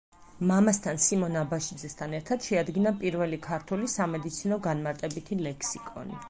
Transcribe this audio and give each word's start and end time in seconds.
მამასთან 0.51 1.01
სიმონ 1.07 1.35
აბაშიძესთან 1.41 2.15
ერთად 2.21 2.47
შეადგინა 2.47 2.95
პირველი 3.03 3.39
ქართული 3.45 3.91
სამედიცინო 3.97 4.59
განმარტებითი 4.69 5.39
ლექსიკონი. 5.51 6.19